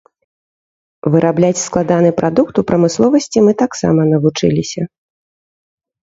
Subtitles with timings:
[1.15, 4.81] Вырабляць складаны прадукт у прамысловасці мы таксама навучыліся.